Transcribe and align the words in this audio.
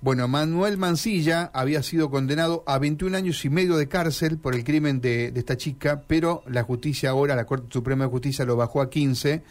Bueno, 0.00 0.28
Manuel 0.28 0.78
Mancilla 0.78 1.50
había 1.52 1.82
sido 1.82 2.08
condenado 2.08 2.62
a 2.68 2.78
21 2.78 3.16
años 3.16 3.44
y 3.44 3.50
medio 3.50 3.76
de 3.76 3.88
cárcel 3.88 4.38
por 4.38 4.54
el 4.54 4.62
crimen 4.62 5.00
de, 5.00 5.32
esta 5.34 5.56
chica, 5.56 6.04
pero 6.06 6.44
la 6.46 6.62
justicia 6.62 7.10
ahora, 7.10 7.34
la 7.34 7.46
Corte 7.46 7.66
Suprema 7.72 8.04
de 8.04 8.10
Justicia 8.10 8.44
lo 8.44 8.54
bajó 8.54 8.80
a 8.80 8.90
15 8.90 9.42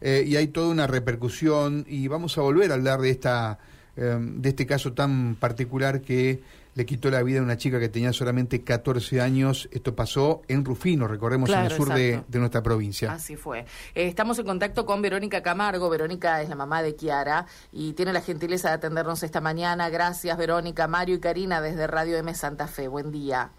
eh, 0.00 0.24
y 0.26 0.36
hay 0.36 0.48
toda 0.48 0.70
una 0.70 0.86
repercusión 0.86 1.84
y 1.86 2.08
vamos 2.08 2.38
a 2.38 2.40
volver 2.40 2.70
a 2.70 2.76
hablar 2.76 3.02
de 3.02 3.10
esta 3.10 3.58
eh, 3.96 4.16
de 4.18 4.48
este 4.48 4.64
caso 4.64 4.94
tan 4.94 5.34
particular 5.34 6.00
que 6.00 6.40
le 6.80 6.86
quitó 6.86 7.10
la 7.10 7.22
vida 7.22 7.40
a 7.40 7.42
una 7.42 7.58
chica 7.58 7.78
que 7.78 7.90
tenía 7.90 8.10
solamente 8.14 8.64
14 8.64 9.20
años. 9.20 9.68
Esto 9.70 9.94
pasó 9.94 10.40
en 10.48 10.64
Rufino, 10.64 11.08
recordemos, 11.08 11.50
en 11.50 11.58
el 11.58 11.70
sur 11.70 11.92
de, 11.92 12.22
nuestra 12.32 12.62
provincia. 12.62 13.12
Así 13.12 13.36
fue. 13.36 13.66
Eh, 13.94 14.06
estamos 14.06 14.38
en 14.38 14.46
contacto 14.46 14.86
con 14.86 15.02
Verónica 15.02 15.42
Camargo. 15.42 15.90
Verónica 15.90 16.40
es 16.40 16.48
la 16.48 16.54
mamá 16.54 16.82
de 16.82 16.96
Kiara 16.96 17.44
y 17.70 17.92
tiene 17.92 18.14
la 18.14 18.22
gentileza 18.22 18.68
de 18.68 18.76
atendernos 18.76 19.22
esta 19.22 19.42
mañana. 19.42 19.90
Gracias, 19.90 20.38
Verónica, 20.38 20.88
Mario 20.88 21.16
y 21.16 21.20
Karina 21.20 21.60
desde 21.60 21.86
Radio 21.86 22.16
M 22.16 22.32
Santa 22.34 22.66
Fe. 22.66 22.88
Buen 22.88 23.12
día. 23.12 23.50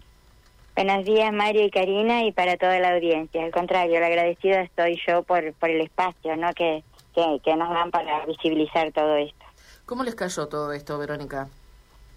Buenos 0.74 1.04
días, 1.04 1.32
Mario 1.32 1.64
y 1.66 1.70
Karina, 1.70 2.24
y 2.24 2.32
para 2.32 2.56
toda 2.56 2.80
la 2.80 2.92
audiencia. 2.94 3.44
Al 3.44 3.52
contrario, 3.52 4.00
la 4.00 4.06
agradecida 4.06 4.62
estoy 4.62 5.00
yo 5.06 5.22
por, 5.22 5.52
por 5.52 5.70
el 5.70 5.82
espacio 5.82 6.34
¿no? 6.36 6.52
que, 6.54 6.82
que, 7.14 7.40
que 7.44 7.54
nos 7.54 7.70
dan 7.70 7.92
para 7.92 8.26
visibilizar 8.26 8.90
todo 8.90 9.14
esto. 9.14 9.44
¿Cómo 9.86 10.02
les 10.02 10.16
cayó 10.16 10.48
todo 10.48 10.72
esto, 10.72 10.98
Verónica? 10.98 11.48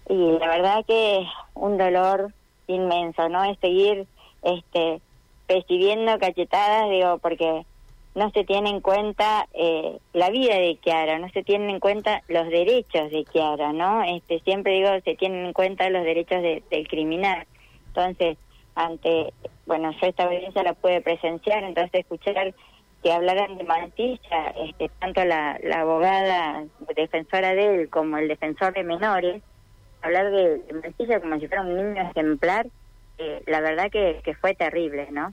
Y 0.08 0.38
la 0.38 0.48
verdad 0.48 0.84
que 0.86 1.26
un 1.54 1.78
dolor 1.78 2.32
inmenso, 2.66 3.28
¿no? 3.28 3.44
Es 3.44 3.58
seguir 3.58 4.06
este 4.42 5.00
percibiendo 5.46 6.18
cachetadas, 6.18 6.90
digo, 6.90 7.18
porque 7.18 7.64
no 8.16 8.30
se 8.30 8.44
tiene 8.44 8.70
en 8.70 8.80
cuenta 8.80 9.46
eh, 9.52 9.98
la 10.12 10.30
vida 10.30 10.54
de 10.56 10.76
Kiara, 10.76 11.18
no 11.18 11.28
se 11.30 11.42
tienen 11.42 11.70
en 11.70 11.80
cuenta 11.80 12.22
los 12.28 12.48
derechos 12.48 13.10
de 13.10 13.24
Kiara, 13.24 13.72
¿no? 13.72 14.02
Este, 14.02 14.40
siempre 14.40 14.72
digo, 14.72 14.88
se 15.04 15.14
tienen 15.16 15.46
en 15.46 15.52
cuenta 15.52 15.90
los 15.90 16.02
derechos 16.02 16.42
del 16.42 16.88
criminal. 16.88 17.46
Entonces, 17.88 18.38
ante, 18.74 19.32
bueno, 19.66 19.92
yo 19.92 20.06
esta 20.06 20.24
audiencia 20.24 20.62
la 20.62 20.72
pude 20.72 21.00
presenciar, 21.02 21.62
entonces 21.62 22.00
escuchar 22.00 22.54
que 23.02 23.12
hablaran 23.12 23.58
de 23.58 23.64
Mantilla, 23.64 24.54
este, 24.64 24.88
tanto 24.98 25.24
la, 25.24 25.58
la 25.62 25.80
abogada 25.80 26.64
defensora 26.96 27.54
de 27.54 27.82
él 27.82 27.90
como 27.90 28.16
el 28.16 28.28
defensor 28.28 28.72
de 28.72 28.82
menores, 28.82 29.42
hablar 30.06 30.30
de, 30.30 30.58
de 30.98 31.20
como 31.20 31.38
si 31.38 31.48
fuera 31.48 31.62
un 31.62 31.76
niño 31.76 32.10
ejemplar, 32.10 32.66
eh, 33.18 33.42
la 33.46 33.60
verdad 33.60 33.90
que, 33.90 34.20
fue 34.40 34.54
terrible, 34.54 35.08
¿no? 35.10 35.32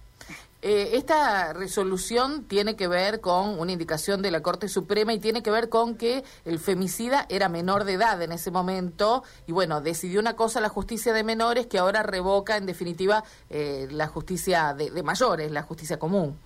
Eh, 0.62 0.92
esta 0.94 1.52
resolución 1.52 2.46
tiene 2.46 2.78
que 2.78 2.88
ver 2.88 3.20
con 3.20 3.60
una 3.60 3.74
indicación 3.74 4.22
de 4.22 4.32
la 4.32 4.42
Corte 4.42 4.70
Suprema 4.70 5.12
y 5.14 5.20
tiene 5.20 5.44
que 5.44 5.52
ver 5.52 5.68
con 5.68 5.98
que 5.98 6.24
el 6.46 6.60
femicida 6.60 7.26
era 7.28 7.50
menor 7.50 7.84
de 7.84 7.94
edad 7.94 8.22
en 8.22 8.32
ese 8.32 8.50
momento 8.50 9.24
y 9.46 9.52
bueno, 9.52 9.82
decidió 9.82 10.22
una 10.22 10.38
cosa 10.38 10.62
la 10.62 10.70
justicia 10.70 11.12
de 11.12 11.26
menores 11.26 11.68
que 11.68 11.78
ahora 11.78 12.02
revoca 12.02 12.56
en 12.56 12.66
definitiva 12.66 13.26
eh, 13.50 13.88
la 13.92 14.08
justicia 14.08 14.74
de, 14.74 15.04
mayores, 15.04 15.52
la 15.52 15.64
justicia 15.64 16.00
común. 16.00 16.40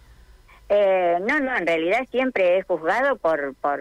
no, 0.69 1.39
no, 1.39 1.55
en 1.55 1.67
realidad 1.67 2.07
siempre 2.09 2.57
es 2.57 2.65
juzgado 2.65 3.17
por, 3.17 3.53
por 3.61 3.79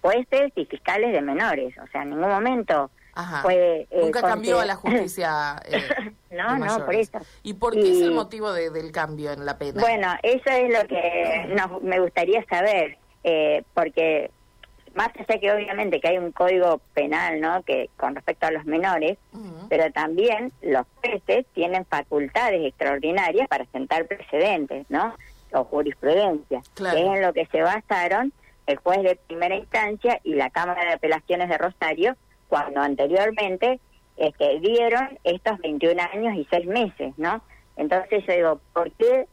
jueces 0.00 0.52
y 0.56 0.64
fiscales 0.66 1.12
de 1.12 1.20
menores. 1.20 1.74
O 1.78 1.86
sea, 1.88 2.02
en 2.02 2.10
ningún 2.10 2.28
momento 2.28 2.90
fue... 3.42 3.86
Eh, 3.90 4.00
Nunca 4.00 4.22
cambió 4.22 4.60
a 4.60 4.66
la 4.66 4.76
justicia. 4.76 5.56
Eh, 6.30 6.36
no, 6.36 6.58
no, 6.58 6.84
por 6.84 6.94
eso. 6.94 7.18
¿Y 7.42 7.54
por 7.54 7.72
qué 7.72 7.90
es 7.90 8.02
el 8.02 8.12
motivo 8.12 8.52
del 8.52 8.92
cambio 8.92 9.32
en 9.32 9.46
la 9.46 9.56
pena? 9.56 9.80
Bueno, 9.80 10.08
eso 10.22 10.50
es 10.50 10.70
lo 10.70 10.86
que 10.86 11.56
me 11.82 12.00
gustaría 12.00 12.44
saber, 12.44 12.98
eh, 13.24 13.64
porque 13.72 14.30
más 14.94 15.08
allá 15.16 15.40
que 15.40 15.52
obviamente 15.52 16.00
que 16.00 16.08
hay 16.08 16.18
un 16.18 16.32
código 16.32 16.80
penal, 16.92 17.40
¿no? 17.40 17.62
Que 17.62 17.88
con 17.96 18.14
respecto 18.14 18.46
a 18.46 18.50
los 18.50 18.66
menores, 18.66 19.16
pero 19.68 19.90
también 19.92 20.52
los 20.60 20.86
jueces 21.00 21.46
tienen 21.54 21.86
facultades 21.86 22.66
extraordinarias 22.66 23.48
para 23.48 23.64
sentar 23.72 24.06
precedentes, 24.06 24.84
¿no? 24.90 25.14
O 25.52 25.64
jurisprudencia, 25.64 26.60
que 26.74 26.88
es 26.88 26.94
en 26.94 27.22
lo 27.22 27.32
que 27.32 27.46
se 27.46 27.62
basaron 27.62 28.32
el 28.68 28.76
juez 28.76 29.02
de 29.02 29.16
primera 29.26 29.56
instancia 29.56 30.20
y 30.22 30.34
la 30.34 30.50
Cámara 30.50 30.84
de 30.84 30.92
Apelaciones 30.92 31.48
de 31.48 31.58
Rosario 31.58 32.16
cuando 32.48 32.80
anteriormente 32.80 33.80
este, 34.16 34.60
dieron 34.60 35.18
estos 35.24 35.58
21 35.58 36.00
años 36.12 36.34
y 36.36 36.46
6 36.50 36.66
meses, 36.66 37.14
¿no? 37.16 37.42
Entonces 37.76 38.24
yo 38.26 38.34
digo, 38.34 38.60
¿por 38.72 38.90
qué 38.92 39.26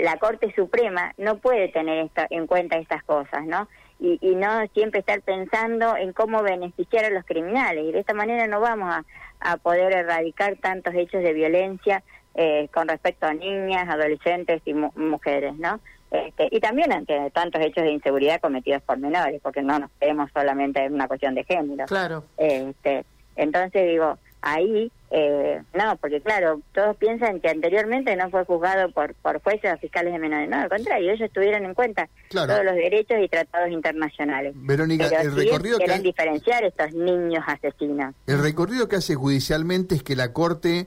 la 0.00 0.16
Corte 0.18 0.52
Suprema 0.54 1.12
no 1.16 1.38
puede 1.38 1.68
tener 1.68 2.08
en 2.30 2.46
cuenta 2.46 2.76
estas 2.76 3.02
cosas, 3.02 3.44
¿no? 3.44 3.68
Y, 3.98 4.18
no 4.36 4.64
siempre 4.68 5.00
estar 5.00 5.20
pensando 5.22 5.96
en 5.96 6.12
cómo 6.12 6.42
beneficiar 6.42 7.06
a 7.06 7.10
los 7.10 7.24
criminales. 7.24 7.84
Y 7.84 7.90
de 7.90 7.98
esta 7.98 8.14
manera 8.14 8.46
no 8.46 8.60
vamos 8.60 8.94
a, 9.40 9.56
poder 9.56 9.92
erradicar 9.92 10.56
tantos 10.56 10.94
hechos 10.94 11.22
de 11.22 11.32
violencia 11.32 12.04
eh, 12.34 12.68
con 12.72 12.86
respecto 12.88 13.26
a 13.26 13.34
niñas, 13.34 13.88
adolescentes 13.88 14.62
y 14.64 14.74
mujeres, 14.74 15.56
¿no? 15.56 15.80
Este, 16.10 16.48
y 16.50 16.60
también 16.60 16.92
ante 16.92 17.30
tantos 17.30 17.60
hechos 17.60 17.84
de 17.84 17.92
inseguridad 17.92 18.40
cometidos 18.40 18.82
por 18.82 18.98
menores, 18.98 19.40
porque 19.42 19.62
no 19.62 19.78
nos 19.78 19.90
quedemos 20.00 20.30
solamente 20.32 20.84
en 20.84 20.94
una 20.94 21.06
cuestión 21.06 21.34
de 21.34 21.44
género. 21.44 21.84
Claro. 21.86 22.24
Este, 22.38 23.04
entonces 23.36 23.86
digo, 23.86 24.18
ahí, 24.40 24.90
eh, 25.10 25.62
no, 25.74 25.96
porque 25.96 26.20
claro, 26.20 26.60
todos 26.72 26.96
piensan 26.96 27.40
que 27.40 27.48
anteriormente 27.48 28.14
no 28.16 28.30
fue 28.30 28.44
juzgado 28.44 28.90
por, 28.90 29.14
por 29.14 29.42
jueces 29.42 29.72
o 29.74 29.78
fiscales 29.78 30.12
de 30.12 30.18
menores. 30.18 30.48
No, 30.48 30.56
al 30.56 30.68
contrario, 30.68 31.12
ellos 31.12 31.30
tuvieron 31.32 31.64
en 31.64 31.74
cuenta 31.74 32.08
todos 32.30 32.64
los 32.64 32.74
derechos 32.74 33.18
y 33.22 33.28
tratados 33.28 33.70
internacionales. 33.70 34.54
Verónica, 34.56 35.06
el 35.20 35.34
recorrido 35.34 35.78
que... 35.78 35.98
diferenciar 35.98 36.64
estos 36.64 36.92
niños 36.92 37.44
asesinos. 37.46 38.14
El 38.26 38.42
recorrido 38.42 38.88
que 38.88 38.96
hace 38.96 39.14
judicialmente 39.14 39.94
es 39.94 40.02
que 40.02 40.16
la 40.16 40.32
Corte 40.32 40.86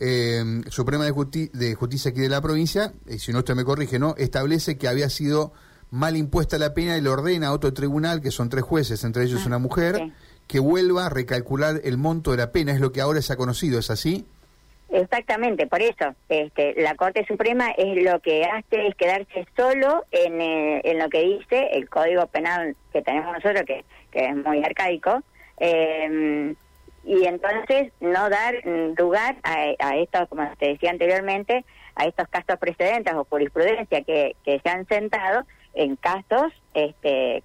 eh, 0.00 0.42
Suprema 0.68 1.04
de, 1.04 1.10
Justicia 1.74 2.10
aquí 2.10 2.20
de 2.20 2.28
la 2.28 2.40
provincia, 2.40 2.92
y 3.06 3.18
si 3.18 3.32
no 3.32 3.40
usted 3.40 3.54
me 3.54 3.64
corrige, 3.64 3.98
¿no? 3.98 4.14
Establece 4.16 4.78
que 4.78 4.88
había 4.88 5.10
sido 5.10 5.52
mal 5.90 6.16
impuesta 6.16 6.58
la 6.58 6.72
pena 6.72 6.96
y 6.96 7.02
le 7.02 7.10
ordena 7.10 7.48
a 7.48 7.52
otro 7.52 7.74
tribunal, 7.74 8.22
que 8.22 8.30
son 8.30 8.48
tres 8.48 8.64
jueces, 8.64 9.04
entre 9.04 9.24
ellos 9.24 9.42
ah, 9.44 9.48
una 9.48 9.58
mujer, 9.58 10.10
que 10.46 10.58
vuelva 10.58 11.06
a 11.06 11.08
recalcular 11.10 11.80
el 11.84 11.98
monto 11.98 12.30
de 12.30 12.38
la 12.38 12.50
pena, 12.50 12.72
es 12.72 12.80
lo 12.80 12.92
que 12.92 13.02
ahora 13.02 13.20
se 13.20 13.34
ha 13.34 13.36
conocido, 13.36 13.78
¿es 13.78 13.90
así? 13.90 14.26
Exactamente, 14.88 15.68
por 15.68 15.82
eso 15.82 16.16
este, 16.28 16.74
la 16.80 16.96
Corte 16.96 17.24
Suprema 17.26 17.70
es 17.76 18.02
lo 18.02 18.18
que 18.20 18.44
hace 18.44 18.88
es 18.88 18.94
quedarse 18.96 19.46
solo 19.56 20.04
en, 20.10 20.40
eh, 20.40 20.80
en 20.82 20.98
lo 20.98 21.08
que 21.08 21.20
dice 21.20 21.68
el 21.74 21.88
Código 21.88 22.26
Penal 22.26 22.74
que 22.92 23.02
tenemos 23.02 23.32
nosotros, 23.32 23.62
que, 23.66 23.84
que 24.10 24.26
es 24.26 24.36
muy 24.36 24.64
arcaico, 24.64 25.22
eh, 25.58 26.54
y 27.04 27.24
entonces 27.24 27.92
no 28.00 28.28
dar 28.28 28.54
lugar 28.98 29.36
a, 29.42 29.74
a 29.78 29.96
estos, 29.96 30.28
como 30.28 30.48
te 30.58 30.68
decía 30.68 30.90
anteriormente, 30.90 31.64
a 31.94 32.04
estos 32.04 32.28
casos 32.28 32.58
precedentes 32.58 33.14
o 33.14 33.24
jurisprudencia 33.24 34.02
que, 34.02 34.36
que 34.44 34.60
se 34.60 34.68
han 34.68 34.86
sentado 34.86 35.44
en 35.74 35.96
casos 35.96 36.52
este, 36.74 37.42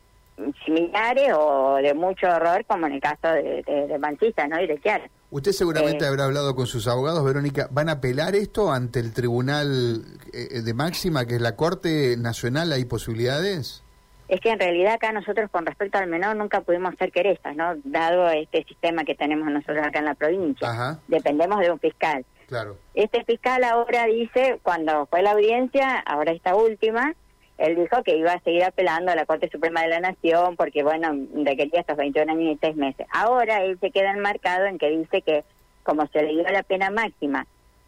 similares 0.66 1.31
o 1.35 1.75
de 1.75 1.93
mucho 1.93 2.27
horror, 2.27 2.66
como 2.66 2.88
en 2.88 2.93
el 2.93 3.01
caso 3.01 3.27
de, 3.33 3.63
de, 3.63 4.47
¿no? 4.49 4.61
Y 4.61 4.67
de 4.67 4.79
Chiara. 4.81 5.09
Usted 5.31 5.51
seguramente 5.51 6.05
eh, 6.05 6.07
habrá 6.07 6.25
hablado 6.25 6.55
con 6.55 6.67
sus 6.67 6.87
abogados, 6.87 7.23
Verónica. 7.23 7.67
¿Van 7.72 7.89
a 7.89 7.93
apelar 7.93 8.35
esto 8.35 8.72
ante 8.72 8.99
el 8.99 9.13
Tribunal 9.13 10.03
eh, 10.33 10.61
de 10.61 10.73
Máxima, 10.73 11.25
que 11.25 11.35
es 11.35 11.41
la 11.41 11.55
Corte 11.55 12.16
Nacional? 12.17 12.72
¿Hay 12.72 12.85
posibilidades? 12.85 13.84
Es 14.28 14.40
que 14.40 14.50
en 14.50 14.59
realidad 14.59 14.94
acá 14.94 15.12
nosotros 15.12 15.50
con 15.52 15.66
respecto 15.66 15.97
al 15.97 16.08
menor 16.08 16.36
nunca 16.36 16.62
pudimos 16.62 16.96
ser 16.97 17.12
querezas, 17.12 17.56
¿no? 17.56 17.75
Dado 17.84 18.30
este 18.30 18.63
sistema 18.63 19.03
que 19.03 19.16
tenemos 19.16 19.50
nosotros 19.52 19.86
acá 19.86 20.00
en 20.00 20.06
la 20.06 20.16
provincia. 20.16 21.00
Dependemos 21.08 21.59
de 21.59 21.72
un 21.72 21.80
fiscal. 21.80 22.25
Claro. 22.47 22.78
Este 22.94 23.24
fiscal 23.24 23.64
ahora 23.64 24.06
dice, 24.06 24.59
cuando 24.64 25.06
fue 25.08 25.22
la 25.22 25.31
audiencia, 25.31 26.00
ahora 26.00 26.31
esta 26.31 26.56
última, 26.56 27.14
él 27.58 27.75
dijo 27.75 28.03
que 28.03 28.18
iba 28.18 28.34
a 28.34 28.40
seguir 28.41 28.64
apelando 28.64 29.12
a 29.12 29.16
la 29.16 29.25
Corte 29.25 29.50
Suprema 29.50 29.81
de 29.81 29.90
la 29.90 30.00
Nación 30.00 30.56
porque, 30.56 30.84
bueno, 30.84 31.16
requería 31.44 31.81
estos 31.81 31.97
21 31.97 32.31
años 32.31 32.56
y 32.56 32.58
6 32.59 32.75
meses. 32.75 33.08
Ahora 33.12 33.64
él 33.64 33.78
se 33.80 33.91
queda 33.91 34.11
enmarcado 34.11 34.66
en 34.66 34.78
que 34.78 34.90
dice 34.90 35.22
que 35.22 35.44
como 35.84 36.08
se 36.08 36.23
le 36.23 36.29
dio 36.29 36.44
la 36.44 36.64
pena 36.64 36.90
máxima 36.90 37.46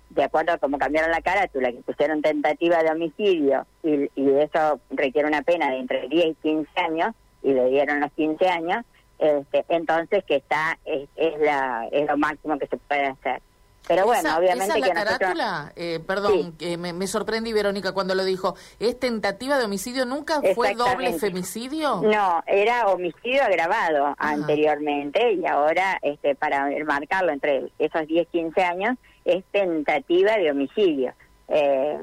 de 0.09 0.24
acuerdo 0.24 0.54
a 0.54 0.57
cómo 0.57 0.77
cambiaron 0.77 1.12
la 1.12 1.21
carátula, 1.21 1.71
que 1.71 1.80
pusieron 1.80 2.21
tentativa 2.21 2.81
de 2.81 2.92
homicidio 2.92 3.65
y, 3.83 4.09
y 4.15 4.30
eso 4.39 4.80
requiere 4.89 5.27
una 5.27 5.42
pena 5.42 5.69
de 5.69 5.80
entre 5.80 6.07
10 6.07 6.25
y 6.27 6.36
15 6.36 6.69
años, 6.80 7.15
y 7.44 7.54
le 7.54 7.69
dieron 7.69 8.00
los 8.00 8.12
15 8.13 8.48
años, 8.48 8.86
este, 9.19 9.65
entonces 9.69 10.24
que 10.25 10.36
está 10.36 10.77
es, 10.86 11.07
la, 11.39 11.88
es 11.92 12.07
lo 12.07 12.18
máximo 12.18 12.57
que 12.59 12.68
se 12.68 12.77
puede 12.77 13.06
hacer. 13.06 13.42
Pero 13.88 14.04
bueno, 14.04 14.38
obviamente 14.38 14.65
esa 14.65 14.80
la 14.80 14.94
carátula, 14.94 15.71
eh, 15.77 16.01
perdón, 16.06 16.57
que 16.57 16.75
me, 16.75 16.92
me, 16.92 17.07
sorprendí 17.07 17.54
Verónica 17.54 17.94
cuando 17.94 18.15
lo 18.15 18.25
dijo, 18.25 18.56
¿es 18.80 19.00
tentativa 19.00 19.57
de 19.57 19.63
homicidio? 19.63 20.06
¿Nunca 20.06 20.42
fue 20.54 20.75
doble 20.75 21.13
femicidio? 21.13 22.01
No, 22.01 22.44
era 22.48 22.88
homicidio 22.88 23.44
agravado 23.44 24.13
anteriormente 24.18 25.31
y 25.31 25.45
ahora 25.45 26.00
este 26.01 26.36
para 26.36 26.69
marcarlo 26.86 27.31
entre 27.31 27.71
esos 27.80 28.06
10, 28.06 28.27
15 28.27 28.62
años 28.62 28.98
es 29.27 29.44
tentativa 29.51 30.38
de 30.38 30.51
homicidio. 30.51 31.13
Eh, 31.50 31.97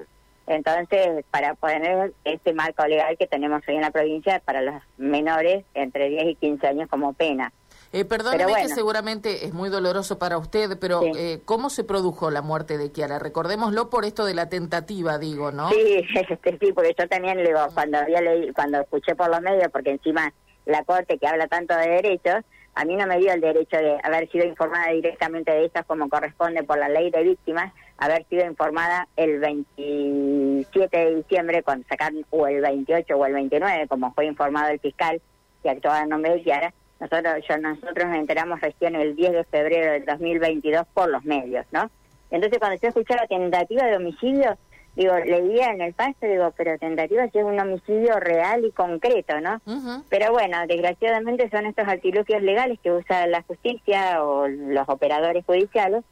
entonces, 0.46 1.24
para 1.30 1.54
poner 1.54 2.12
este 2.24 2.52
marco 2.52 2.86
legal 2.86 3.16
que 3.18 3.26
tenemos 3.26 3.62
hoy 3.66 3.76
en 3.76 3.80
la 3.80 3.90
provincia 3.90 4.42
para 4.44 4.60
los 4.60 4.82
menores 4.98 5.64
entre 5.72 6.10
10 6.10 6.24
y 6.26 6.34
15 6.36 6.66
años 6.66 6.88
como 6.90 7.14
pena. 7.14 7.52
Eh, 7.92 8.04
perdóneme 8.04 8.54
que 8.60 8.68
seguramente 8.68 9.46
es 9.46 9.54
muy 9.54 9.70
doloroso 9.70 10.18
para 10.18 10.36
usted, 10.36 10.78
pero 10.80 11.00
eh, 11.16 11.40
¿cómo 11.44 11.70
se 11.70 11.84
produjo 11.84 12.30
la 12.30 12.42
muerte 12.42 12.76
de 12.76 12.90
Kiara? 12.90 13.20
Recordémoslo 13.20 13.88
por 13.88 14.04
esto 14.04 14.24
de 14.24 14.34
la 14.34 14.48
tentativa, 14.48 15.16
digo, 15.18 15.52
¿no? 15.52 15.70
Sí, 15.70 16.04
este, 16.28 16.58
sí, 16.58 16.72
porque 16.72 16.94
yo 16.98 17.08
también, 17.08 17.38
digo, 17.38 17.60
cuando 17.72 17.98
había 17.98 18.20
leído, 18.20 18.52
cuando 18.52 18.80
escuché 18.80 19.14
por 19.14 19.30
los 19.30 19.40
medios, 19.40 19.68
porque 19.72 19.92
encima 19.92 20.34
la 20.66 20.82
Corte 20.82 21.18
que 21.18 21.26
habla 21.26 21.46
tanto 21.46 21.74
de 21.76 21.88
derechos, 21.88 22.44
a 22.74 22.84
mí 22.84 22.96
no 22.96 23.06
me 23.06 23.18
dio 23.18 23.32
el 23.32 23.40
derecho 23.40 23.76
de 23.76 23.98
haber 24.02 24.28
sido 24.30 24.44
informada 24.44 24.90
directamente 24.90 25.52
de 25.52 25.64
ellas 25.64 25.84
como 25.86 26.08
corresponde 26.08 26.62
por 26.64 26.78
la 26.78 26.88
ley 26.88 27.10
de 27.10 27.22
víctimas, 27.22 27.72
haber 27.98 28.26
sido 28.26 28.44
informada 28.44 29.06
el 29.16 29.38
27 29.38 30.96
de 30.96 31.16
diciembre 31.16 31.62
cuando 31.62 31.86
sacaron, 31.88 32.24
o 32.30 32.46
el 32.46 32.60
28 32.60 33.16
o 33.16 33.26
el 33.26 33.34
29, 33.34 33.86
como 33.88 34.12
fue 34.12 34.26
informado 34.26 34.70
el 34.70 34.80
fiscal 34.80 35.20
que 35.62 35.70
actuaba 35.70 36.02
en 36.02 36.08
nombre 36.08 36.32
de 36.32 36.42
Kiara, 36.42 36.74
nosotros, 37.00 37.34
yo, 37.48 37.58
nosotros 37.58 38.08
nos 38.08 38.18
enteramos 38.18 38.60
recién 38.60 38.94
el 38.96 39.14
10 39.14 39.32
de 39.32 39.44
febrero 39.44 39.92
del 39.92 40.04
2022 40.04 40.86
por 40.94 41.08
los 41.08 41.24
medios, 41.24 41.66
¿no? 41.70 41.90
Entonces 42.30 42.58
cuando 42.58 42.80
yo 42.80 42.88
escuché 42.88 43.14
la 43.14 43.26
tentativa 43.26 43.84
de 43.84 43.96
homicidio, 43.96 44.56
digo, 44.96 45.14
leía 45.18 45.70
en 45.70 45.80
el 45.80 45.92
paso, 45.92 46.14
digo, 46.22 46.52
pero 46.56 46.78
tentativa 46.78 47.28
si 47.28 47.38
es 47.38 47.44
un 47.44 47.58
homicidio 47.58 48.18
real 48.20 48.64
y 48.64 48.70
concreto, 48.70 49.40
¿no? 49.40 49.60
Pero 50.08 50.32
bueno, 50.32 50.58
desgraciadamente 50.66 51.50
son 51.50 51.66
estos 51.66 51.86
artilugios 51.88 52.42
legales 52.42 52.78
que 52.80 52.92
usa 52.92 53.26
la 53.26 53.42
justicia 53.42 54.22
o 54.22 54.46
los 54.48 54.88
operadores 54.88 55.44
judiciales 55.44 56.04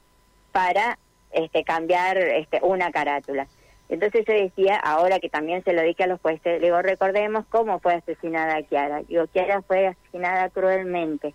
para 0.50 0.98
este, 1.30 1.64
cambiar 1.64 2.18
este, 2.18 2.60
una 2.62 2.90
carátula. 2.90 3.46
Entonces 3.88 4.24
yo 4.26 4.32
decía, 4.32 4.76
ahora 4.76 5.18
que 5.18 5.28
también 5.28 5.62
se 5.64 5.74
lo 5.74 5.82
dije 5.82 6.04
a 6.04 6.06
los 6.06 6.20
jueces, 6.20 6.62
digo, 6.62 6.80
recordemos 6.80 7.44
cómo 7.50 7.78
fue 7.78 7.94
asesinada 7.94 8.62
Kiara. 8.62 9.02
Digo, 9.02 9.26
Kiara 9.26 9.60
fue 9.62 9.88
asesinada 9.88 10.48
cruelmente, 10.48 11.34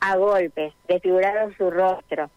a 0.00 0.16
golpes, 0.16 0.74
desfiguraron 0.88 1.56
su 1.56 1.70
rostro, 1.70 2.28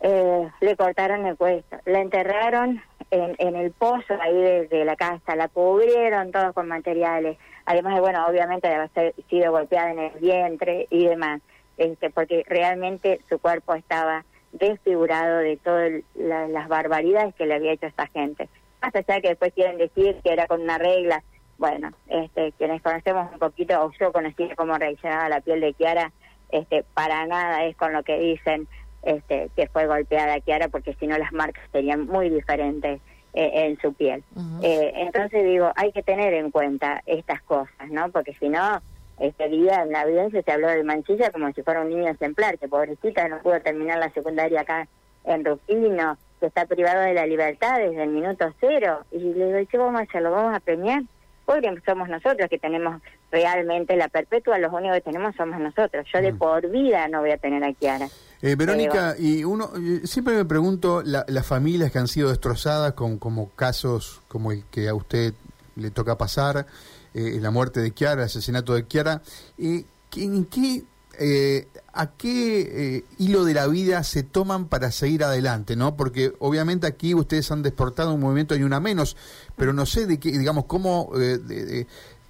eh, 0.00 0.48
le 0.60 0.76
cortaron 0.76 1.26
el 1.26 1.36
cuello, 1.36 1.62
la 1.84 2.00
enterraron 2.00 2.82
en, 3.14 3.36
en 3.38 3.56
el 3.56 3.70
pozo 3.70 4.14
ahí 4.20 4.66
de, 4.68 4.84
la 4.84 4.96
casa, 4.96 5.36
la 5.36 5.48
cubrieron 5.48 6.32
todos 6.32 6.52
con 6.52 6.68
materiales, 6.68 7.38
además 7.64 7.94
de, 7.94 8.00
bueno, 8.00 8.26
obviamente 8.26 8.68
de 8.68 8.74
haber 8.74 9.14
sido 9.28 9.52
golpeada 9.52 9.92
en 9.92 9.98
el 9.98 10.10
vientre 10.20 10.86
y 10.90 11.06
demás, 11.06 11.40
este, 11.76 12.10
porque 12.10 12.44
realmente 12.46 13.20
su 13.28 13.38
cuerpo 13.38 13.74
estaba 13.74 14.24
desfigurado 14.52 15.38
de 15.38 15.56
todas 15.56 15.92
las 16.14 16.68
barbaridades 16.68 17.34
que 17.34 17.46
le 17.46 17.54
había 17.54 17.72
hecho 17.72 17.86
esta 17.86 18.06
gente. 18.08 18.48
Más 18.82 18.94
allá 18.94 19.20
que 19.20 19.28
después 19.28 19.52
quieren 19.52 19.78
decir 19.78 20.16
que 20.22 20.32
era 20.32 20.46
con 20.46 20.60
una 20.60 20.78
regla, 20.78 21.22
bueno, 21.58 21.90
este, 22.08 22.52
quienes 22.52 22.82
conocemos 22.82 23.32
un 23.32 23.38
poquito, 23.38 23.80
o 23.80 23.92
yo 23.98 24.12
conocí 24.12 24.48
cómo 24.56 24.76
reaccionaba 24.76 25.28
la 25.28 25.40
piel 25.40 25.60
de 25.60 25.72
Kiara, 25.72 26.12
este, 26.50 26.84
para 26.94 27.26
nada 27.26 27.64
es 27.64 27.76
con 27.76 27.92
lo 27.92 28.02
que 28.02 28.18
dicen 28.18 28.68
este, 29.04 29.50
que 29.56 29.68
fue 29.68 29.86
golpeada 29.86 30.40
Kiara, 30.40 30.68
porque 30.68 30.94
si 30.94 31.06
no 31.06 31.18
las 31.18 31.32
marcas 31.32 31.64
serían 31.72 32.06
muy 32.06 32.30
diferentes 32.30 33.00
eh, 33.34 33.66
en 33.66 33.78
su 33.80 33.92
piel. 33.92 34.22
eh, 34.62 34.92
entonces 34.96 35.44
digo, 35.44 35.72
hay 35.76 35.92
que 35.92 36.02
tener 36.02 36.34
en 36.34 36.50
cuenta 36.50 37.02
estas 37.06 37.42
cosas, 37.42 37.90
¿no? 37.90 38.10
Porque 38.10 38.34
si 38.34 38.48
no, 38.48 38.80
este 39.18 39.48
día 39.48 39.82
en 39.82 39.92
la 39.92 40.02
evidencia 40.02 40.42
se 40.42 40.52
habló 40.52 40.68
de 40.68 40.82
Manchilla 40.82 41.30
como 41.30 41.52
si 41.52 41.62
fuera 41.62 41.82
un 41.82 41.90
niño 41.90 42.08
ejemplar, 42.08 42.58
que 42.58 42.68
pobrecita 42.68 43.28
no 43.28 43.40
pudo 43.40 43.60
terminar 43.60 43.98
la 43.98 44.10
secundaria 44.10 44.62
acá 44.62 44.88
en 45.24 45.44
Rufino, 45.44 46.16
que 46.40 46.46
está 46.46 46.66
privado 46.66 47.00
de 47.00 47.14
la 47.14 47.26
libertad 47.26 47.78
desde 47.78 48.02
el 48.02 48.10
minuto 48.10 48.52
cero. 48.60 49.04
Y 49.10 49.18
le 49.18 49.46
digo, 49.46 49.68
¿qué 49.70 49.78
vamos 49.78 50.00
a 50.00 50.04
hacer? 50.04 50.22
¿Lo 50.22 50.30
vamos 50.30 50.54
a 50.54 50.60
premiar? 50.60 51.02
Pobre 51.44 51.70
somos 51.84 52.08
nosotros 52.08 52.48
que 52.48 52.58
tenemos 52.58 53.02
realmente 53.30 53.96
la 53.96 54.08
perpetua, 54.08 54.58
los 54.58 54.72
únicos 54.72 54.96
que 54.96 55.10
tenemos 55.12 55.34
somos 55.36 55.60
nosotros. 55.60 56.06
Yo 56.12 56.20
de 56.20 56.32
mm. 56.32 56.38
por 56.38 56.68
vida 56.70 57.06
no 57.08 57.20
voy 57.20 57.32
a 57.32 57.36
tener 57.36 57.62
a 57.62 57.72
Kiara. 57.72 58.06
Eh, 58.46 58.56
Verónica, 58.56 59.16
y 59.18 59.42
uno 59.42 59.72
siempre 60.04 60.34
me 60.34 60.44
pregunto 60.44 61.02
las 61.02 61.46
familias 61.46 61.90
que 61.90 61.98
han 61.98 62.08
sido 62.08 62.28
destrozadas 62.28 62.92
con 62.92 63.16
como 63.16 63.48
casos 63.56 64.20
como 64.28 64.52
el 64.52 64.64
que 64.70 64.86
a 64.86 64.94
usted 64.94 65.32
le 65.76 65.90
toca 65.90 66.18
pasar, 66.18 66.66
eh, 67.14 67.38
la 67.40 67.50
muerte 67.50 67.80
de 67.80 67.92
Kiara, 67.92 68.20
el 68.20 68.26
asesinato 68.26 68.74
de 68.74 68.84
Kiara, 68.84 69.22
eh, 69.56 69.86
¿en 70.16 70.44
qué 70.44 70.84
eh, 71.18 71.68
¿a 71.94 72.10
qué 72.10 73.02
hilo 73.16 73.44
de 73.44 73.54
la 73.54 73.66
vida 73.66 74.04
se 74.04 74.24
toman 74.24 74.66
para 74.66 74.90
seguir 74.90 75.24
adelante? 75.24 75.74
¿no? 75.74 75.96
Porque 75.96 76.34
obviamente 76.38 76.86
aquí 76.86 77.14
ustedes 77.14 77.50
han 77.50 77.62
desportado 77.62 78.12
un 78.12 78.20
movimiento 78.20 78.54
y 78.56 78.62
una 78.62 78.78
menos, 78.78 79.16
pero 79.56 79.72
no 79.72 79.86
sé 79.86 80.06
de 80.06 80.18
qué, 80.18 80.36
digamos, 80.36 80.66
cómo 80.66 81.12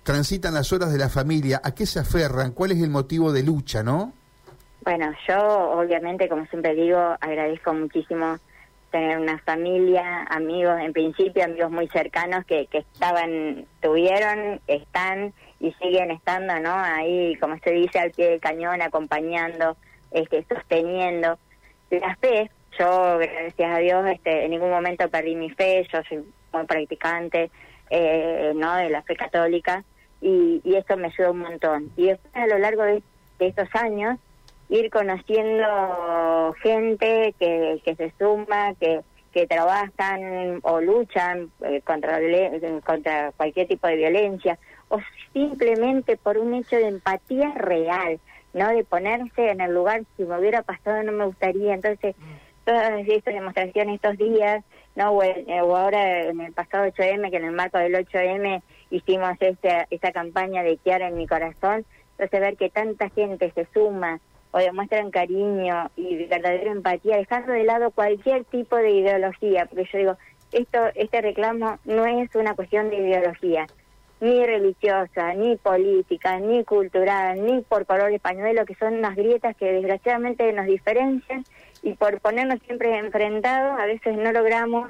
transitan 0.05 0.55
las 0.55 0.73
horas 0.73 0.93
de 0.93 0.99
la 0.99 1.09
familia, 1.09 1.61
a 1.65 1.75
qué 1.75 1.87
se 1.87 1.99
aferran, 1.99 2.53
cuál 2.53 2.71
es 2.71 2.81
el 2.81 2.91
motivo 2.91 3.33
de 3.33 3.43
lucha, 3.43 3.83
¿no? 3.83 4.13
Bueno, 4.85 5.13
yo 5.27 5.71
obviamente, 5.71 6.29
como 6.29 6.45
siempre 6.47 6.75
digo, 6.75 6.99
agradezco 7.21 7.73
muchísimo 7.73 8.37
tener 8.91 9.19
una 9.19 9.39
familia, 9.39 10.25
amigos, 10.29 10.79
en 10.79 10.93
principio 10.93 11.43
amigos 11.43 11.71
muy 11.71 11.89
cercanos 11.89 12.45
que, 12.45 12.67
que 12.67 12.79
estaban, 12.79 13.67
tuvieron, 13.81 14.61
están 14.67 15.33
y 15.59 15.73
siguen 15.73 16.11
estando, 16.11 16.61
¿no? 16.61 16.75
Ahí, 16.75 17.35
como 17.37 17.59
se 17.59 17.71
dice, 17.71 17.99
al 17.99 18.11
pie 18.11 18.29
del 18.29 18.41
cañón, 18.41 18.83
acompañando, 18.83 19.77
este, 20.11 20.45
sosteniendo. 20.45 21.39
La 21.91 22.15
fe, 22.17 22.51
yo, 22.79 23.19
gracias 23.19 23.75
a 23.75 23.79
Dios, 23.79 24.07
este, 24.07 24.45
en 24.45 24.51
ningún 24.51 24.71
momento 24.71 25.09
perdí 25.09 25.35
mi 25.35 25.49
fe, 25.51 25.89
yo 25.91 26.03
soy 26.09 26.25
muy 26.53 26.67
practicante, 26.67 27.51
eh, 27.89 28.53
¿no? 28.55 28.77
De 28.77 28.91
la 28.91 29.03
fe 29.03 29.17
católica, 29.17 29.83
y, 30.21 30.61
esto 30.77 30.97
me 30.97 31.09
ayudó 31.09 31.33
un 31.33 31.41
montón. 31.41 31.91
Y 31.97 32.07
después, 32.07 32.35
a 32.35 32.47
lo 32.47 32.59
largo 32.59 32.83
de, 32.83 33.03
estos 33.41 33.69
años, 33.75 34.19
ir 34.69 34.91
conociendo 34.91 36.55
gente 36.63 37.35
que, 37.39 37.81
que 37.85 37.95
se 37.97 38.13
suma, 38.19 38.75
que, 38.75 39.01
que 39.33 39.47
trabajan 39.47 40.61
o 40.63 40.81
luchan 40.81 41.51
eh, 41.63 41.81
contra, 41.83 42.19
contra 42.85 43.33
cualquier 43.33 43.69
tipo 43.69 43.87
de 43.87 43.97
violencia 43.97 44.59
o 44.89 45.01
simplemente 45.33 46.17
por 46.17 46.39
un 46.39 46.55
hecho 46.55 46.77
de 46.77 46.87
empatía 46.87 47.53
real, 47.57 48.21
¿no? 48.53 48.69
De 48.69 48.85
ponerse 48.85 49.51
en 49.51 49.61
el 49.61 49.75
lugar, 49.75 50.05
si 50.17 50.25
me 50.25 50.39
hubiera 50.39 50.63
pasado 50.63 51.03
no 51.03 51.13
me 51.13 51.27
gustaría. 51.27 51.75
Entonces, 51.75 52.15
todas 52.65 53.07
estas 53.09 53.35
demostraciones 53.35 53.97
estos 53.97 54.17
días, 54.19 54.65
¿no? 54.95 55.11
O, 55.11 55.23
ahora 55.77 56.23
en 56.23 56.41
el 56.41 56.53
pasado 56.53 56.87
8M, 56.87 57.31
que 57.31 57.37
en 57.37 57.45
el 57.45 57.53
marco 57.53 57.79
del 57.79 57.95
8M 57.95 58.63
hicimos 58.91 59.37
esta, 59.41 59.87
esta 59.91 60.13
campaña 60.13 60.63
de 60.63 60.77
Kiara 60.77 61.09
en 61.09 61.17
mi 61.17 61.27
corazón, 61.27 61.85
entonces 62.13 62.41
ver 62.41 62.57
que 62.57 62.71
tanta 62.71 63.09
gente 63.11 63.51
se 63.53 63.67
suma 63.75 64.21
o 64.55 64.59
demuestran 64.59 65.11
cariño 65.11 65.91
y 65.97 66.27
verdadera 66.27 66.71
empatía, 66.71 67.17
dejando 67.17 67.53
de 67.53 67.65
lado 67.65 67.91
cualquier 67.91 68.45
tipo 68.45 68.77
de 68.77 68.93
ideología, 68.93 69.67
porque 69.67 69.89
yo 69.93 69.99
digo, 69.99 70.17
esto 70.53 70.79
este 70.95 71.21
reclamo 71.21 71.79
no 71.85 72.07
es 72.07 72.33
una 72.37 72.55
cuestión 72.55 72.89
de 72.89 72.99
ideología, 72.99 73.67
ni 74.21 74.47
religiosa, 74.47 75.35
ni 75.35 75.57
política, 75.57 76.39
ni 76.39 76.63
cultural, 76.63 77.45
ni 77.45 77.63
por 77.63 77.85
color 77.85 78.13
español, 78.13 78.55
lo 78.55 78.65
que 78.65 78.77
son 78.77 78.95
unas 78.95 79.17
grietas 79.17 79.57
que 79.57 79.73
desgraciadamente 79.73 80.53
nos 80.53 80.67
diferencian 80.67 81.45
y 81.83 81.95
por 81.95 82.21
ponernos 82.21 82.61
siempre 82.65 82.97
enfrentados 82.97 83.81
a 83.81 83.87
veces 83.87 84.17
no 84.17 84.31
logramos 84.31 84.89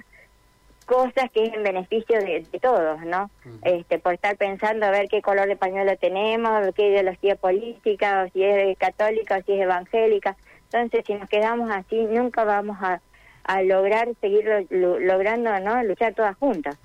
cosas 0.84 1.30
que 1.32 1.44
es 1.44 1.54
en 1.54 1.62
beneficio 1.62 2.18
de, 2.18 2.46
todos, 2.60 3.00
¿no? 3.02 3.30
Este, 3.62 3.98
por 3.98 4.14
estar 4.14 4.36
pensando 4.36 4.86
a 4.86 4.90
ver 4.90 5.08
qué 5.08 5.22
color 5.22 5.48
de 5.48 5.56
pañuelo 5.56 5.96
tenemos, 5.96 6.74
qué 6.74 6.88
ideología 6.88 7.36
política, 7.36 8.24
o 8.24 8.32
si 8.32 8.42
es 8.44 8.76
católica 8.78 9.38
o 9.38 9.42
si 9.42 9.52
es 9.52 9.62
evangélica. 9.62 10.36
Entonces, 10.72 11.04
si 11.06 11.14
nos 11.14 11.28
quedamos 11.28 11.70
así, 11.70 11.96
nunca 12.04 12.44
vamos 12.44 12.78
a, 12.80 13.00
a 13.44 13.62
lograr 13.62 14.08
seguir 14.20 14.44
logrando 14.70 15.58
no 15.60 15.82
luchar 15.84 16.14
todas 16.14 16.36
juntas. 16.36 16.76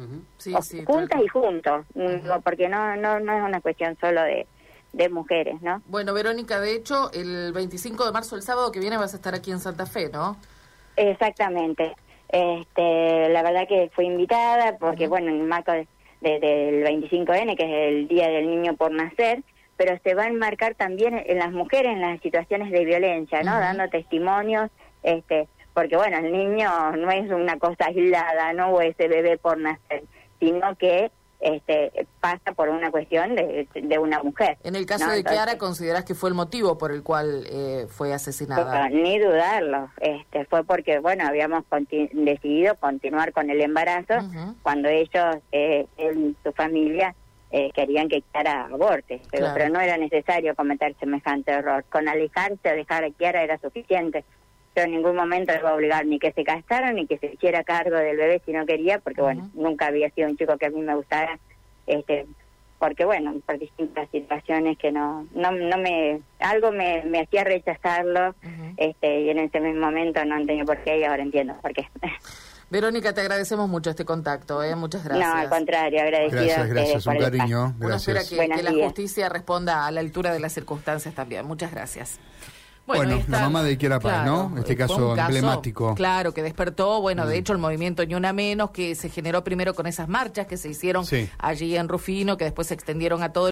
Juntas 0.86 1.22
y 1.24 1.28
juntos 1.28 1.86
porque 2.44 2.68
no 2.68 2.96
no 2.98 3.20
no 3.20 3.38
es 3.38 3.44
una 3.44 3.62
cuestión 3.62 3.98
solo 4.00 4.22
de 4.24 4.46
de 4.92 5.08
mujeres 5.08 5.62
no 5.62 5.82
bueno 5.86 6.14
Verónica 6.14 6.60
de 6.60 6.74
hecho 6.74 7.12
el 7.14 7.54
25 7.54 8.06
de 8.06 8.12
marzo 8.12 8.36
el 8.36 8.42
sábado 8.42 8.72
que 8.72 8.80
viene 8.80 8.98
vas 8.98 9.14
a 9.14 9.18
estar 9.18 9.36
aquí 9.36 9.52
en 9.52 9.60
Santa 9.60 9.86
Fe 9.86 10.10
no 10.10 10.36
exactamente 10.96 11.96
este 12.30 13.30
la 13.30 13.44
verdad 13.44 13.68
que 13.68 13.90
fui 13.94 14.06
invitada 14.06 14.78
porque 14.78 15.08
bueno 15.08 15.30
en 15.30 15.42
el 15.42 15.48
marco 15.48 15.72
de, 15.72 15.88
del 16.22 16.84
25N 16.86 17.58
que 17.58 17.64
es 17.64 17.94
el 17.94 18.08
día 18.08 18.30
del 18.30 18.50
niño 18.50 18.76
por 18.76 18.92
nacer 18.92 19.44
pero 19.78 19.98
se 20.04 20.14
va 20.14 20.24
a 20.24 20.28
enmarcar 20.28 20.76
también 20.76 21.24
en 21.26 21.38
las 21.38 21.52
mujeres 21.52 21.94
en 21.94 22.02
las 22.02 22.22
situaciones 22.22 22.72
de 22.72 22.86
violencia 22.86 23.42
no 23.44 23.60
dando 23.60 23.90
testimonios 23.90 24.70
este 25.04 25.48
porque 25.74 25.96
bueno, 25.96 26.18
el 26.18 26.32
niño 26.32 26.92
no 26.98 27.10
es 27.10 27.32
una 27.32 27.58
cosa 27.58 27.86
aislada, 27.86 28.52
no 28.52 28.70
o 28.70 28.82
ese 28.82 29.08
bebé 29.08 29.38
por 29.38 29.58
nacer, 29.58 30.04
sino 30.40 30.76
que 30.76 31.10
este, 31.40 32.08
pasa 32.20 32.52
por 32.54 32.70
una 32.70 32.92
cuestión 32.92 33.36
de, 33.36 33.68
de 33.74 33.98
una 33.98 34.22
mujer. 34.24 34.58
En 34.64 34.76
el 34.76 34.86
caso 34.86 35.10
de 35.10 35.24
Kiara, 35.24 35.58
¿consideras 35.58 36.04
que 36.04 36.16
fue 36.16 36.30
el 36.30 36.36
motivo 36.36 36.78
por 36.78 36.92
el 36.92 37.04
cual 37.04 37.46
eh, 37.50 37.88
fue 37.90 38.14
asesinada? 38.14 38.90
ni 38.90 39.20
dudarlo, 39.20 39.90
este, 40.02 40.46
fue 40.46 40.64
porque, 40.64 41.00
bueno, 41.00 41.26
habíamos 41.28 41.64
decidido 42.12 42.76
continuar 42.76 43.32
con 43.32 43.50
el 43.50 43.62
embarazo 43.62 44.16
cuando 44.64 44.90
ellos, 44.90 45.38
eh, 45.52 45.86
él 45.98 46.18
y 46.32 46.38
su 46.44 46.52
familia, 46.54 47.16
eh, 47.52 47.72
querían 47.74 48.08
que 48.10 48.22
Kiara 48.22 48.66
aborte, 48.66 49.22
pero, 49.32 49.46
Claro. 49.46 49.54
pero 49.58 49.70
no 49.74 49.80
era 49.80 49.98
necesario 49.98 50.54
cometer 50.56 50.96
semejante 51.00 51.52
error. 51.52 51.84
Con 51.90 52.08
alejarse 52.08 52.72
o 52.72 52.76
dejar 52.76 53.04
a 53.04 53.10
Kiara 53.10 53.42
era 53.44 53.58
suficiente. 53.58 54.24
Yo 54.76 54.84
en 54.84 54.92
ningún 54.92 55.16
momento 55.16 55.52
le 55.52 55.60
iba 55.60 55.72
a 55.72 55.76
obligar 55.76 56.06
ni 56.06 56.20
que 56.20 56.32
se 56.32 56.44
castrara 56.44 56.94
ni 56.94 57.08
que 57.08 57.18
se 57.18 57.34
hiciera 57.34 57.64
cargo 57.64 57.98
del 57.98 58.18
bebé 58.18 58.42
si 58.46 58.52
no 58.52 58.66
quería, 58.66 59.00
porque 59.00 59.22
bueno, 59.22 59.50
nunca 59.54 59.88
había 59.88 60.10
sido 60.12 60.30
un 60.30 60.38
chico 60.38 60.58
que 60.58 60.68
a 60.68 60.70
mí 60.70 60.82
me 60.82 60.96
gustara, 60.96 61.40
este 61.88 62.26
porque 62.78 63.04
bueno, 63.04 63.36
por 63.46 63.60
distintas 63.60 64.10
situaciones 64.10 64.78
que 64.78 64.92
no 64.92 65.28
no, 65.34 65.52
no 65.52 65.78
me 65.78 66.22
algo 66.40 66.72
me, 66.72 67.04
me 67.04 67.22
hacía 67.22 67.44
rechazarlo 67.44 68.36
este 68.78 69.22
y 69.22 69.30
en 69.30 69.40
ese 69.40 69.60
mismo 69.60 69.88
momento 69.88 70.24
no 70.24 70.38
entendía 70.38 70.64
por 70.64 70.78
qué 70.84 71.00
y 71.00 71.04
ahora 71.04 71.24
entiendo 71.24 71.56
por 71.62 71.74
qué. 71.74 71.88
Verónica, 72.70 73.14
te 73.14 73.22
agradecemos 73.22 73.68
mucho 73.68 73.90
este 73.90 74.06
contacto, 74.06 74.64
¿eh? 74.64 74.76
muchas 74.76 75.04
gracias. 75.04 75.28
No, 75.28 75.34
al 75.34 75.50
contrario, 75.50 76.02
agradecida 76.02 76.42
Gracias, 76.42 76.70
gracias, 76.70 77.08
un 77.08 77.18
cariño. 77.18 77.76
Uno 77.80 77.96
espera 77.96 78.20
Gracias. 78.20 78.30
que, 78.30 78.36
Buenos 78.36 78.58
que 78.58 78.64
la 78.64 78.86
justicia 78.86 79.28
responda 79.28 79.88
a 79.88 79.92
la 79.92 80.02
altura 80.02 80.32
de 80.32 80.40
las 80.40 80.54
circunstancias 80.54 81.16
también. 81.16 81.48
Muchas 81.48 81.72
gracias. 81.72 82.20
Bueno, 82.98 83.22
la 83.28 83.40
mamá 83.40 83.64
de 83.64 83.78
Kiara 83.78 84.00
Paz, 84.00 84.26
¿no? 84.26 84.54
Este 84.58 84.76
caso 84.76 85.16
emblemático. 85.16 85.92
Mm. 85.92 85.96
Claro, 85.96 86.34
que 86.34 86.42
despertó, 86.44 87.02
bueno, 87.02 87.26
de 87.26 87.38
hecho 87.38 87.54
el 87.54 87.60
movimiento 87.60 88.06
Ni 88.06 88.16
Una 88.16 88.34
Menos, 88.34 88.72
que 88.72 88.96
se 88.96 89.10
generó 89.10 89.44
primero 89.44 89.74
con 89.76 89.86
esas 89.88 90.08
marchas 90.10 90.48
que 90.48 90.58
se 90.58 90.70
hicieron 90.70 91.06
Sí. 91.06 91.30
allí 91.38 91.78
en 91.78 91.88
Rufino, 91.88 92.36
que 92.38 92.46
después 92.46 92.68
se 92.68 92.74
extendieron 92.74 93.24
a 93.24 93.32
todo 93.32 93.48